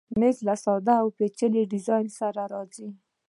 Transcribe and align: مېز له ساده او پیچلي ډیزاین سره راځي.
مېز 0.19 0.37
له 0.47 0.55
ساده 0.63 0.93
او 1.01 1.07
پیچلي 1.17 1.63
ډیزاین 1.71 2.07
سره 2.19 2.41
راځي. 2.53 2.89